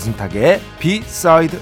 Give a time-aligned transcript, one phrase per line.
[0.00, 1.60] 배승탁의 비사이드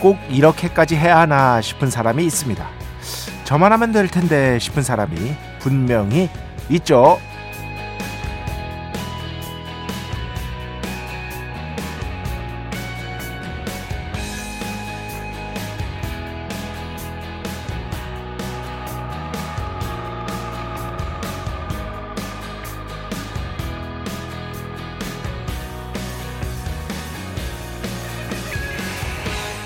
[0.00, 2.68] 꼭 이렇게까지 해야 하나 싶은 사람이 있습니다.
[3.44, 6.30] 저만 하면 될 텐데 싶은 사람이 분명히
[6.70, 7.18] 있죠.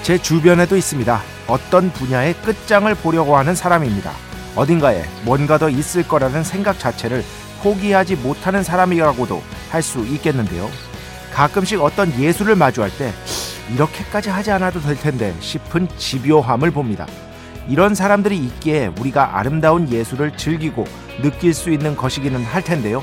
[0.03, 1.21] 제 주변에도 있습니다.
[1.47, 4.11] 어떤 분야의 끝장을 보려고 하는 사람입니다.
[4.57, 7.25] 어딘가에 뭔가 더 있을 거라는 생각 자체를
[7.63, 10.69] 포기하지 못하는 사람이라고도 할 수 있겠는데요.
[11.33, 13.13] 가끔씩 어떤 예술을 마주할 때
[13.73, 17.07] 이렇게까지 하지 않아도 될 텐데 싶은 집요함을 봅니다.
[17.69, 20.85] 이런 사람들이 있기에 우리가 아름다운 예술을 즐기고
[21.23, 23.03] 느낄 수 있는 것이기는 할 텐데요.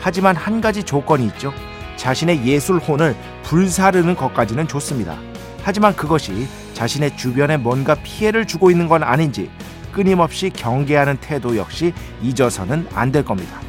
[0.00, 1.52] 하지만 한 가지 조건이 있죠.
[1.96, 5.18] 자신의 예술혼을 불사르는 것까지는 좋습니다.
[5.62, 9.50] 하지만 그것이 자신의 주변에 뭔가 피해를 주고 있는 건 아닌지
[9.92, 13.60] 끊임없이 경계하는 태도 역시 잊어서는 안 될 겁니다.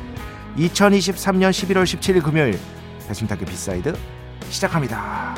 [0.58, 2.60] 2023년 11월 17일 금요일
[3.08, 3.94] 배순탁의 B side
[4.50, 5.36] 시작합니다.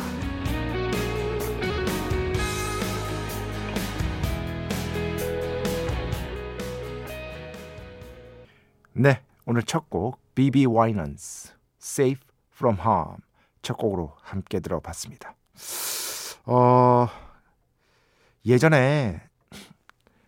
[8.94, 12.22] 네, 오늘 첫 곡 BB 와이넌스 Safe
[12.54, 13.18] from Harm
[13.62, 15.36] 첫 곡으로 함께 들어봤습니다.
[16.46, 17.08] 어,
[18.46, 19.22] 예전에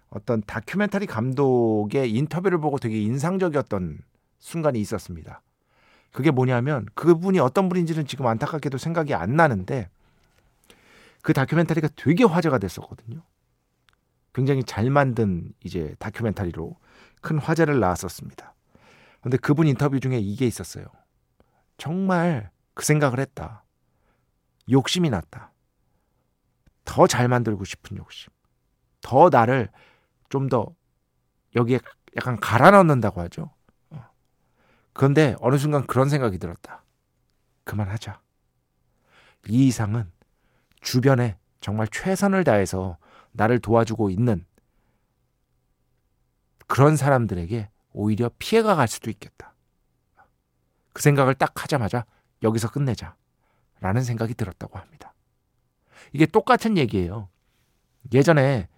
[0.10, 4.00] 어떤 다큐멘터리 감독의 인터뷰를 보고 되게 인상적이었던
[4.40, 5.42] 순간이 있었습니다.
[6.12, 9.90] 그게 뭐냐면 그분이 어떤 분인지는 지금 안타깝게도 생각이 안 나는데
[11.24, 13.24] 그 다큐멘터리가 되게 화제가 됐었거든요.
[14.34, 16.76] 굉장히 잘 만든 이제 다큐멘터리로
[17.22, 18.54] 큰 화제를 낳았었습니다.
[19.22, 20.86] 근데 그분 인터뷰 중에 이게 있었어요.
[21.78, 23.64] 정말 그 생각을 했다.
[24.70, 25.53] 욕심이 났다.
[26.86, 28.32] 더 잘 만들고 싶은 욕심.
[29.02, 29.70] 더 나를
[30.30, 30.74] 좀 더
[31.56, 31.80] 여기에
[32.18, 33.52] 약간 갈아 넣는다고 하죠.
[33.92, 34.06] 어.
[34.94, 36.84] 그런데 어느 순간 그런 생각이 들었다.
[37.64, 38.20] 그만하자.
[39.48, 40.12] 이 이상은
[40.82, 42.98] 주변에 정말 최선을 다해서
[43.32, 44.46] 나를 도와주고 있는
[46.68, 49.54] 그런 사람들에게 오히려 피해가 갈 수도 있겠다.
[50.94, 52.06] 그 생각을 딱 하자마자
[52.42, 53.16] 여기서 끝내자.
[53.80, 55.13] 라는 생각이 들었다고 합니다.
[56.14, 57.30] 이게 똑같은 얘기예요.
[58.14, 58.70] 예전에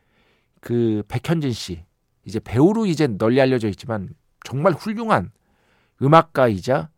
[0.61, 1.85] 그 백현진 씨,
[2.23, 4.09] 이제 배우로 이제 널리 알려져 있지만
[4.43, 5.31] 정말 훌륭한
[6.01, 6.89] 음악가이자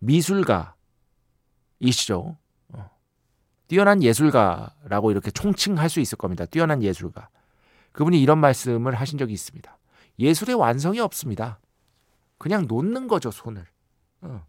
[0.00, 0.74] 미술가이시죠.
[2.68, 2.90] 어.
[3.66, 6.44] 뛰어난 예술가라고 이렇게 총칭할 수 있을 겁니다.
[6.44, 7.30] 뛰어난 예술가.
[7.92, 9.78] 그분이 이런 말씀을 하신 적이 있습니다.
[10.18, 11.60] 예술의 완성이 없습니다.
[12.38, 13.64] 그냥 놓는 거죠, 손을.
[14.22, 14.44] 어.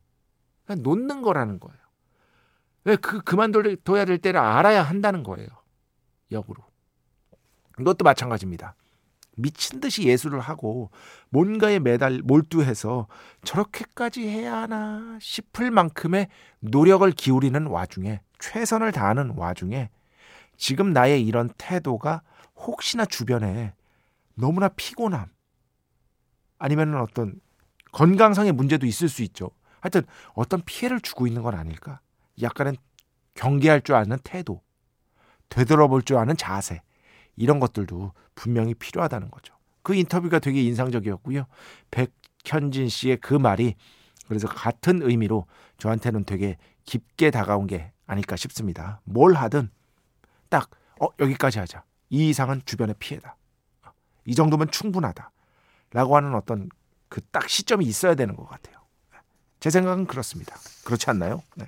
[0.65, 1.79] 그냥 놓는 거라는 거예요.
[2.85, 5.47] 왜 그 그만둬야 될 때를 알아야 한다는 거예요.
[6.31, 6.63] 역으로.
[7.79, 8.75] 이것도 마찬가지입니다.
[9.35, 10.91] 미친 듯이 예술을 하고
[11.29, 13.07] 뭔가에 매달 몰두해서
[13.43, 16.27] 저렇게까지 해야 하나 싶을 만큼의
[16.59, 19.89] 노력을 기울이는 와중에 최선을 다하는 와중에
[20.57, 22.21] 지금 나의 이런 태도가
[22.57, 23.73] 혹시나 주변에
[24.35, 25.27] 너무나 피곤함
[26.57, 27.39] 아니면 어떤
[27.93, 29.51] 건강상의 문제도 있을 수 있죠.
[29.79, 30.01] 하여튼
[30.33, 32.01] 어떤 피해를 주고 있는 건 아닐까?
[32.41, 32.75] 약간은
[33.33, 34.61] 경계할 줄 아는 태도,
[35.49, 36.81] 되돌아볼 줄 아는 자세
[37.35, 39.55] 이런 것들도 분명히 필요하다는 거죠.
[39.81, 41.45] 그 인터뷰가 되게 인상적이었고요.
[41.91, 43.75] 백현진 씨의 그 말이
[44.27, 45.47] 그래서 같은 의미로
[45.77, 49.01] 저한테는 되게 깊게 다가온 게 아닐까 싶습니다.
[49.05, 49.71] 뭘 하든
[50.49, 50.69] 딱
[50.99, 51.83] 어, 여기까지 하자.
[52.09, 53.37] 이 이상은 주변의 피해다.
[54.25, 55.31] 이 정도면 충분하다.
[55.91, 56.69] 라고 하는 어떤
[57.07, 58.77] 그 딱 시점이 있어야 되는 것 같아요.
[59.59, 60.55] 제 생각은 그렇습니다.
[60.85, 61.41] 그렇지 않나요?
[61.55, 61.67] 네.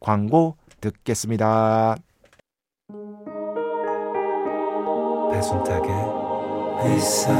[0.00, 1.96] 광고 듣겠습니다.
[5.30, 5.90] 배순탁의
[6.82, 7.32] 회사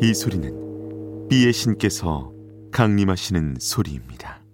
[0.00, 2.30] 이 소리는 B의 신께서
[2.70, 4.45] 강림하시는 소리입니다.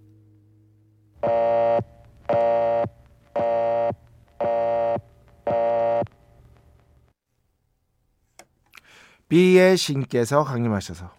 [9.33, 11.11] B의 신께서 강림하셔서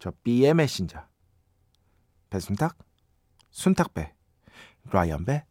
[0.00, 0.98] 저 B의 메신저
[2.28, 2.76] 배순탁,
[3.52, 4.12] 순탁배,
[4.90, 5.44] 라이언배,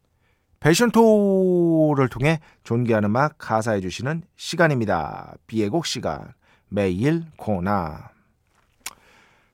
[0.59, 5.35] 패션토를 통해 존귀한 음악 가사해 주시는 시간입니다.
[5.47, 6.33] B의 곡 시간
[6.67, 8.11] 매일 코나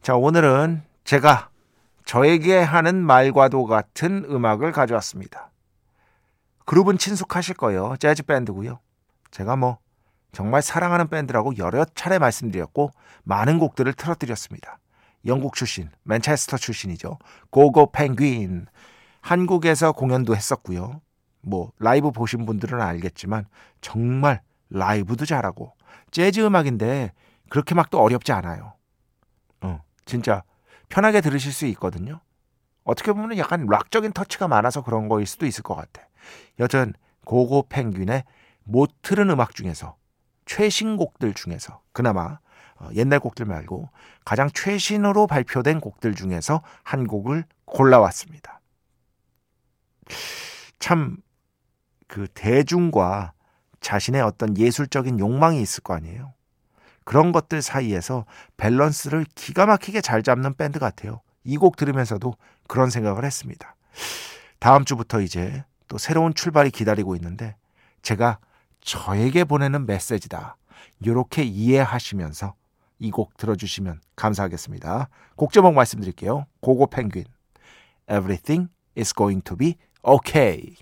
[0.01, 1.51] 자 오늘은 제가
[2.05, 5.51] 저에게 하는 말과도 같은 음악을 가져왔습니다.
[6.65, 7.97] 그룹은 친숙하실 거예요.
[7.99, 8.79] 재즈 밴드고요.
[9.29, 9.77] 제가 뭐
[10.35, 12.91] 정말 사랑하는 밴드라고 여러 차례 말씀드렸고
[13.23, 14.79] 많은 곡들을 틀어드렸습니다.
[15.25, 17.17] 영국 출신, 맨체스터 출신이죠.
[17.51, 18.67] 고고 펭귄.
[19.21, 20.99] 한국에서 공연도 했었고요.
[21.41, 23.45] 뭐 라이브 보신 분들은 알겠지만
[23.79, 25.71] 정말 라이브도 잘하고
[26.11, 27.13] 재즈 음악인데
[27.49, 28.73] 그렇게 막 또 어렵지 않아요.
[29.61, 30.43] 어, 진짜
[30.89, 32.19] 편하게 들으실 수 있거든요.
[32.83, 36.01] 어떻게 보면 약간 락적인 터치가 많아서 그런 거일 수도 있을 것 같아.
[36.59, 36.93] 여전
[37.23, 38.25] 고고 펭귄의
[38.65, 39.95] 못 틀은 음악 중에서
[40.45, 42.39] 최신곡들 중에서 그나마
[42.77, 43.89] 어, 옛날 곡들 말고
[44.25, 48.59] 가장 최신으로 발표된 곡들 중에서 한 곡을 골라왔습니다.
[50.79, 51.25] 참
[52.07, 53.33] 그 대중과
[53.81, 56.33] 자신의 어떤 예술적인 욕망이 있을 거 아니에요.
[57.03, 58.25] 그런 것들 사이에서
[58.57, 61.21] 밸런스를 기가 막히게 잘 잡는 밴드 같아요.
[61.43, 62.33] 이 곡 들으면서도
[62.67, 63.75] 그런 생각을 했습니다.
[64.59, 67.55] 다음 주부터 이제 또 새로운 출발이 기다리고 있는데
[68.01, 68.39] 제가
[68.85, 70.57] 저에게 보내는 메시지다.
[71.01, 72.53] 이렇게 이해하시면서
[72.99, 75.09] 이 곡 들어주시면 감사하겠습니다.
[75.35, 76.45] 곡 제목 말씀드릴게요.
[76.61, 77.25] 고고 펭귄.
[78.09, 80.75] Everything is going to be okay.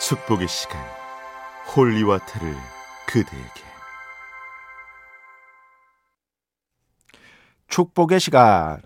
[0.00, 0.82] 축복의 시간.
[1.76, 2.54] holy water를
[3.06, 3.62] 그대에게.
[7.68, 8.82] 축복의 시간.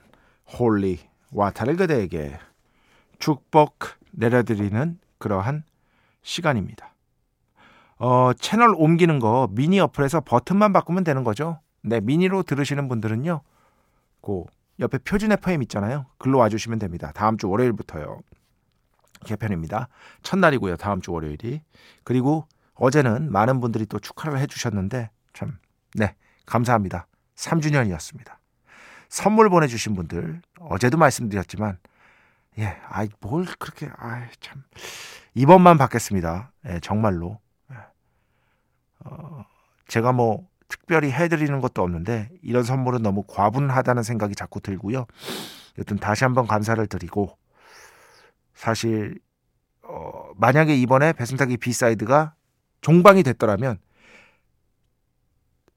[0.58, 1.00] holy
[1.30, 2.38] water를 그대에게
[3.18, 3.78] 축복
[4.10, 5.64] 내려드리는 그러한
[6.22, 6.94] 시간입니다.
[7.98, 11.60] 어, 채널 옮기는 거 미니 어플에서 버튼만 바꾸면 되는 거죠.
[11.82, 13.42] 네, 미니로 들으시는 분들은요.
[14.22, 14.44] 그
[14.80, 16.06] 옆에 표준 FM 있잖아요.
[16.18, 17.12] 글로 와주시면 됩니다.
[17.14, 18.20] 다음 주 월요일부터요.
[19.24, 19.88] 개편입니다.
[20.22, 20.76] 첫날이고요.
[20.76, 21.62] 다음 주 월요일이.
[22.02, 25.58] 그리고 어제는 많은 분들이 또 축하를 해주셨는데 참,
[25.94, 26.14] 네,
[26.46, 27.06] 감사합니다.
[27.36, 28.36] 3주년이었습니다.
[29.08, 31.78] 선물 보내주신 분들 어제도 말씀드렸지만
[32.58, 34.62] 예, 아이 뭘 그렇게 아이 참
[35.34, 36.52] 이번만 받겠습니다.
[36.68, 37.40] 예, 정말로
[37.72, 37.76] 예.
[39.04, 39.44] 어,
[39.88, 45.06] 제가 뭐 특별히 해드리는 것도 없는데 이런 선물은 너무 과분하다는 생각이 자꾸 들고요.
[45.78, 47.36] 여튼 다시 한번 감사를 드리고
[48.54, 49.18] 사실
[49.82, 52.34] 어, 만약에 이번에 배순탁의 B side가
[52.80, 53.78] 종방이 됐더라면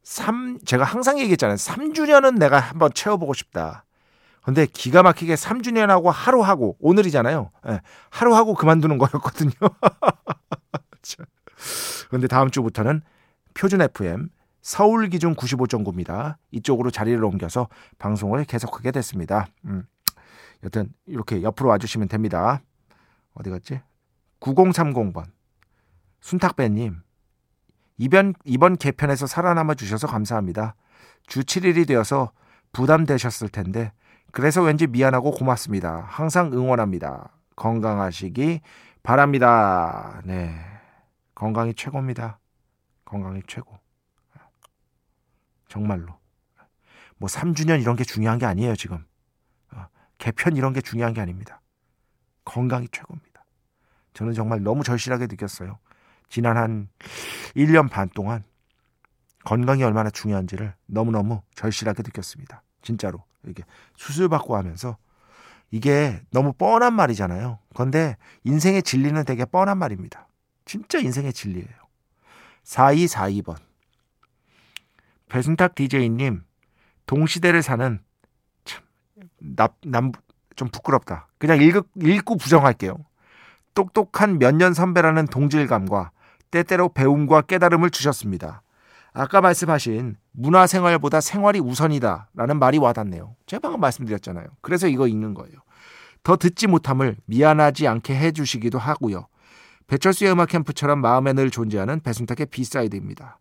[0.03, 1.55] 3 제가 항상 얘기했잖아요.
[1.55, 3.84] 3주년은 내가 한번 채워보고 싶다.
[4.45, 7.49] 근데 기가 막히게 3주년하고 하루 하고 오늘이잖아요.
[7.65, 9.51] 네, 하루 하고 그만두는 거였거든요.
[12.11, 13.01] 근데 다음 주부터는
[13.55, 14.29] 표준 FM
[14.61, 16.35] 서울 기준 95.9입니다.
[16.51, 19.47] 이쪽으로 자리를 옮겨서 방송을 계속하게 됐습니다.
[19.65, 19.87] 음.
[20.63, 22.61] 여튼 이렇게 옆으로 와주시면 됩니다.
[23.33, 23.81] 어디 갔지?
[24.41, 25.25] 9030번
[26.21, 27.01] 순탁배님
[27.97, 30.75] 이번 이번 개편에서 살아남아 주셔서 감사합니다.
[31.25, 32.31] 주 7일이 되어서
[32.73, 33.91] 부담되셨을 텐데
[34.35, 36.01] 그래서 왠지 미안하고 고맙습니다.
[36.09, 37.29] 항상 응원합니다.
[37.55, 38.59] 건강하시기
[39.01, 40.21] 바랍니다.
[40.25, 40.53] 네.
[41.35, 42.37] 건강이 최고입니다.
[43.05, 43.79] 건강이 최고.
[45.69, 46.19] 정말로.
[47.15, 49.05] 뭐 3주년 이런 게 중요한 게 아니에요, 지금.
[49.71, 49.85] 어,
[50.17, 51.61] 개편 이런 게 중요한 게 아닙니다.
[52.43, 53.45] 건강이 최고입니다.
[54.13, 55.79] 저는 정말 너무 절실하게 느꼈어요.
[56.27, 56.89] 지난 한
[57.55, 58.43] 1년 반 동안
[59.45, 62.63] 건강이 얼마나 중요한지를 너무너무 절실하게 느꼈습니다.
[62.81, 63.23] 진짜로.
[63.45, 63.63] 이렇게
[63.97, 64.97] 수술받고 하면서
[65.71, 67.59] 이게 너무 뻔한 말이잖아요.
[67.73, 70.27] 그런데 인생의 진리는 되게 뻔한 말입니다.
[70.65, 71.67] 진짜 인생의 진리예요.
[72.63, 73.57] 4242번.
[75.29, 76.43] 배순탁 DJ님,
[77.05, 77.99] 동시대를 사는
[78.63, 78.83] 참,
[79.39, 80.11] 남, 남,
[80.55, 81.27] 좀 부끄럽다.
[81.37, 82.95] 그냥 읽, 읽고 부정할게요.
[83.73, 86.11] 똑똑한 몇 년 선배라는 동질감과
[86.51, 88.61] 때때로 배움과 깨달음을 주셨습니다.
[89.15, 93.35] 아까 말씀하신 문화 생활보다 생활이 우선이다 라는 말이 와닿네요.
[93.45, 94.45] 제가 방금 말씀드렸잖아요.
[94.61, 95.55] 그래서 이거 읽는 거예요.
[96.23, 99.27] 더 듣지 못함을 미안하지 않게 해주시기도 하고요.
[99.87, 103.39] 배철수의 음악 캠프처럼 마음에 늘 존재하는 배순탁의 B side입니다.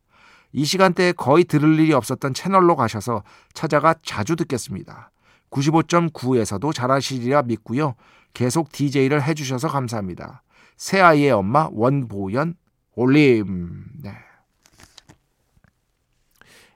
[0.53, 5.11] 이 시간대에 거의 들을 일이 없었던 채널로 가셔서 찾아가 자주 듣겠습니다.
[5.51, 7.97] 95.9에서도 잘하시리라 믿고요.
[8.33, 10.43] 계속 DJ를 해주셔서 감사합니다.
[10.77, 12.55] 세 아이의 엄마 원보연
[12.95, 13.87] 올림.
[14.03, 14.13] 네.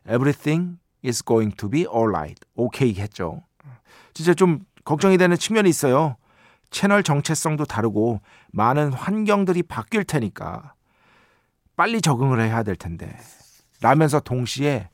[0.09, 2.41] Everything is going to be alright.
[2.55, 3.43] 오케이 했죠.
[4.15, 6.17] 진짜 좀 걱정이 되는 측면이 있어요.
[6.71, 8.21] 채널 정체성도 다르고
[8.53, 10.75] 많은 환경들이 바뀔 테니까
[11.77, 13.17] 빨리 적응을 해야 될 텐데
[13.81, 14.91] 라면서 동시에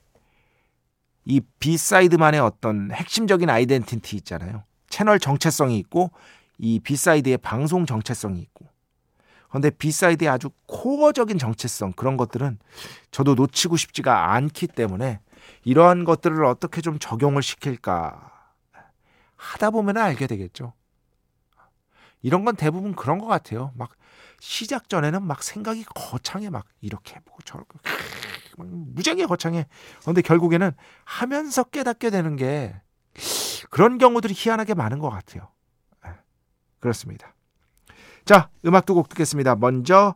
[1.25, 4.65] 이 B side만의 어떤 핵심적인 identity 있잖아요.
[4.89, 6.11] 채널 정체성이 있고
[6.59, 8.67] 이 B side의 방송 정체성이 있고
[9.55, 12.59] 그런데 비사이드의 아주 core적인 정체성 그런 것들은
[13.13, 15.21] 저도 놓치고 싶지가 않기 때문에
[15.63, 18.33] 이러한 것들을 어떻게 좀 적용을 시킬까
[19.37, 20.73] 하다 보면 알게 되겠죠.
[22.21, 23.71] 이런 건 대부분 그런 것 같아요.
[23.77, 23.91] 막
[24.41, 27.79] 시작 전에는 막 생각이 거창해 막 이렇게 해보고 저렇게
[28.59, 29.69] 막 무지하게 거창해.
[30.01, 30.73] 그런데 결국에는
[31.05, 32.75] 하면서 깨닫게 되는 게
[33.71, 35.47] 그런 경우들이 희한하게 많은 것 같아요.
[36.07, 36.11] 예,
[36.81, 37.35] 그렇습니다.
[38.25, 39.55] 자, 음악 두 곡 듣겠습니다.
[39.57, 40.15] 먼저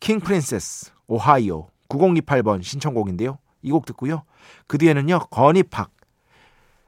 [0.00, 3.38] King Princess Ohio 9028번 신청곡인데요.
[3.62, 4.24] 이 곡 듣고요.
[4.66, 5.18] 그 뒤에는요.
[5.30, 5.90] 건이팍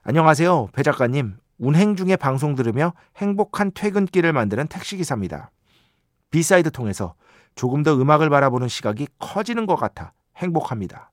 [0.03, 0.69] 안녕하세요.
[0.73, 1.37] 배 작가님.
[1.59, 5.51] 운행 중에 방송 들으며 행복한 퇴근길을 만드는 택시기사입니다.
[6.31, 7.15] B side 통해서
[7.55, 11.13] 조금 더 음악을 바라보는 시각이 커지는 것 같아 행복합니다.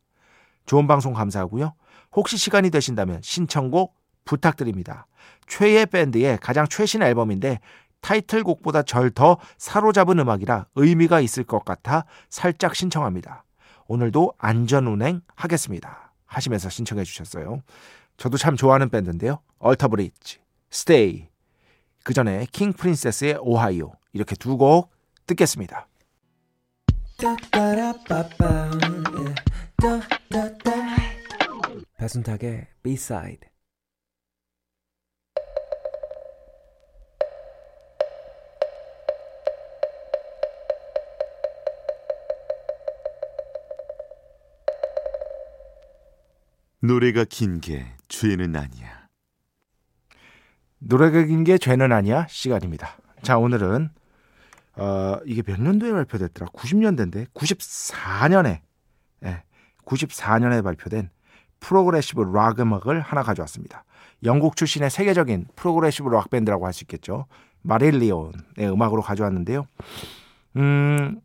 [0.65, 1.73] 좋은 방송 감사하고요.
[2.13, 3.95] 혹시 시간이 되신다면 신청곡
[4.25, 5.05] 부탁드립니다.
[5.47, 7.59] 최애 밴드의 가장 최신 앨범인데
[8.01, 13.43] 타이틀곡보다 절 더 사로잡은 음악이라 의미가 있을 것 같아 살짝 신청합니다.
[13.87, 16.13] 오늘도 안전운행 하겠습니다.
[16.25, 17.61] 하시면서 신청해 주셨어요.
[18.17, 19.39] 저도 참 좋아하는 밴드인데요.
[19.59, 20.39] 얼터 브릿지,
[20.69, 21.27] 스테이,
[22.03, 24.91] 그 전에 킹 프린세스의 오하이오 이렇게 두 곡
[25.27, 25.87] 듣겠습니다.
[31.97, 33.50] 배순탁의 B-side
[46.81, 49.07] 노래가 긴 게 죄는 아니야.
[50.79, 52.97] 노래가 긴 게 죄는 아니야 시간입니다.
[53.21, 53.89] 자 오늘은
[54.77, 56.47] 어, 이게 몇 년도에 발표됐더라?
[56.51, 58.61] 90년대인데 94년에
[59.25, 59.43] 예,
[59.85, 61.09] 94년에 발표된
[61.59, 63.83] progressive rock 음악을 하나 가져왔습니다.
[64.23, 67.27] 영국 출신의 세계적인 progressive rock 밴드라고 할 수 있겠죠.
[67.61, 68.33] Marillion의
[68.71, 69.67] 음악으로 가져왔는데요.
[70.55, 71.21] 음,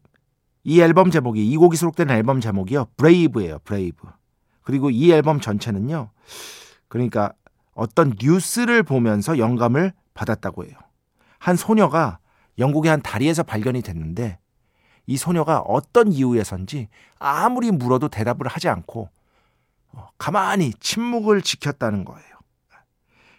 [0.64, 2.88] 이 앨범 제목이 이 곡이 수록된 앨범 제목이요.
[2.98, 3.60] Brave예요.
[3.60, 4.06] Brave.
[4.66, 6.10] 그리고 이 앨범 전체는요.
[6.88, 7.32] 그러니까
[7.74, 10.74] 어떤 뉴스를 보면서 영감을 받았다고 해요.
[11.38, 12.18] 한 소녀가
[12.58, 14.40] 영국의 한 다리에서 발견이 됐는데
[15.06, 16.88] 이 소녀가 어떤 이유에선지
[17.20, 19.08] 아무리 물어도 대답을 하지 않고
[19.92, 22.26] 어, 가만히 침묵을 지켰다는 거예요.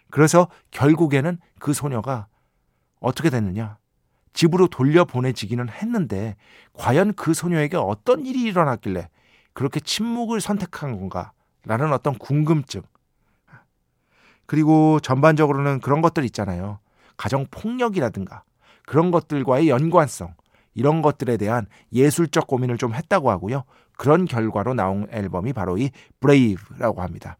[0.08, 2.26] 그래서 결국에는 그 소녀가
[3.00, 3.76] 어떻게 됐느냐?
[4.32, 6.36] 집으로 돌려보내지기는 했는데
[6.72, 9.10] 과연 그 소녀에게 어떤 일이 일어났길래
[9.58, 11.32] 그렇게 침묵을 선택한 건가?
[11.64, 12.82] 라는 어떤 궁금증.
[14.46, 16.78] 그리고 전반적으로는 그런 것들 있잖아요.
[17.16, 18.44] 가정 폭력이라든가
[18.86, 20.34] 그런 것들과의 연관성
[20.74, 23.64] 이런 것들에 대한 예술적 고민을 좀 했다고 하고요.
[23.96, 27.36] 그런 결과로 나온 앨범이 바로 이 브레이브라고 합니다.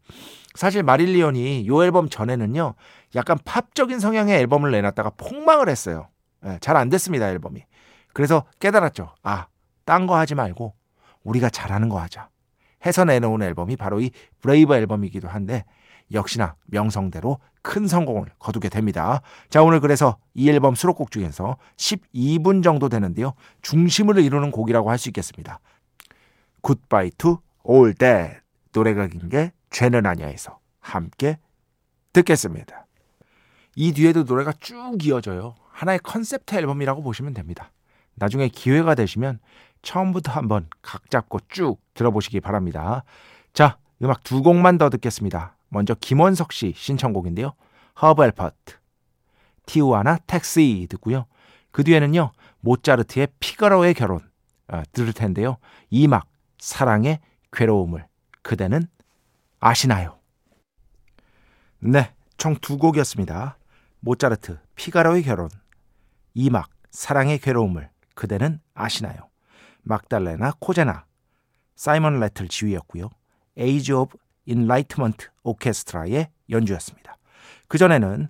[0.55, 2.73] 사실 마릴리온이 이 앨범 전에는요.
[3.15, 6.09] 약간 팝적인 성향의 앨범을 내놨다가 폭망을 했어요.
[6.41, 7.63] 네, 예, 잘안 됐습니다, 앨범이.
[8.11, 9.15] 그래서 깨달았죠.
[9.23, 9.47] 아,
[9.85, 10.78] 딴 거 하지 말고
[11.23, 12.29] 우리가 잘하는 거 하자.
[12.85, 14.11] 해서 내놓은 앨범이 바로 이
[14.41, 15.65] Brave 앨범이기도 한데
[16.11, 19.21] 역시나 명성대로 큰 성공을 거두게 됩니다.
[19.49, 23.33] 자, 오늘 그래서 이 앨범 수록곡 중에서 12분 정도 되는데요.
[23.61, 25.59] 중심을 이루는 곡이라고 할 수 있겠습니다.
[26.63, 28.39] Goodbye to All That
[28.73, 31.37] 노래가 긴 게 죄는 아니야에서 함께
[32.13, 32.87] 듣겠습니다.
[33.75, 35.55] 이 뒤에도 노래가 쭉 이어져요.
[35.71, 37.71] 하나의 컨셉트 앨범이라고 보시면 됩니다.
[38.15, 39.39] 나중에 기회가 되시면
[39.81, 43.03] 처음부터 한번 각 잡고 쭉 들어보시기 바랍니다.
[43.53, 45.55] 자, 음악 두 곡만 더 듣겠습니다.
[45.69, 47.53] 먼저 김원석 씨 신청곡인데요.
[48.01, 48.75] 허브 앨퍼트,
[49.65, 51.25] Tijuana Taxi 듣고요.
[51.71, 52.31] 그 뒤에는요.
[52.61, 54.19] 모차르트의 피가로의 결혼
[54.67, 55.57] 어, 들을 텐데요.
[55.89, 56.27] 이 막
[56.59, 57.19] 사랑의
[57.51, 58.05] 괴로움을
[58.41, 58.87] 그대는
[59.59, 60.19] 아시나요?
[61.79, 63.57] 네, 총 두 곡이었습니다.
[64.01, 65.49] 모차르트 피가로의 결혼,
[66.33, 69.28] 이 막 사랑의 괴로움을 그대는 아시나요?
[69.89, 71.05] 막달레나 코제나,
[71.75, 73.09] 사이먼 래틀 지휘였고요.
[73.57, 77.17] Age of Enlightenment 오케스트라의 연주였습니다.
[77.67, 78.29] 그전에는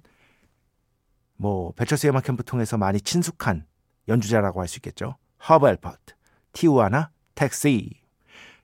[1.36, 3.66] 뭐 배철수의 음악 캠프 통해서 많이 친숙한
[4.08, 5.18] 연주자라고 할 수 있겠죠.
[5.48, 6.16] 허브 앨퍼트,
[6.54, 7.90] Tijuana Taxi.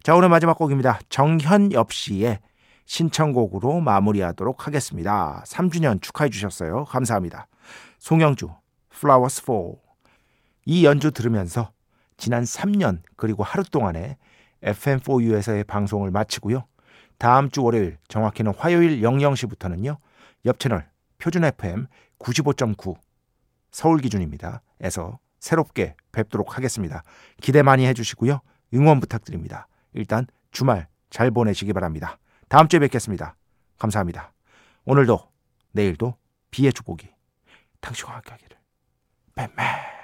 [0.02, 1.00] 자, 오늘 마지막 곡입니다.
[1.10, 2.40] 정현엽 씨의
[2.86, 5.44] 신청곡으로 마무리하도록 하겠습니다.
[5.46, 6.86] 3주년 축하해 주셨어요.
[6.86, 7.48] 감사합니다.
[8.00, 8.50] 송영주,
[8.94, 9.76] Flowers Fall.
[10.66, 11.75] 이 연주 들으면서
[12.18, 14.18] 지난 3년 그리고 하루 동안에
[14.64, 16.66] FM4U에서의 방송을 마치고요.
[17.18, 19.98] 다음 주 월요일 정확히는 화요일 00시부터는요.
[20.46, 21.88] 옆 채널 표준 FM
[22.20, 22.96] 95.9
[23.72, 24.62] 서울 기준입니다.
[24.82, 27.04] 에서 새롭게 뵙도록 하겠습니다.
[27.42, 28.42] 기대 많이 해주시고요.
[28.74, 29.68] 응원 부탁드립니다.
[29.94, 32.18] 일단 주말 잘 보내시기 바랍니다.
[32.50, 33.36] 다음 주에 뵙겠습니다.
[33.78, 34.34] 감사합니다.
[34.86, 35.20] 오늘도
[35.72, 36.16] 내일도
[36.52, 37.10] 비의 축복이
[37.82, 38.58] 당신과 함께 하기를.
[39.36, 39.95] 뱀뱀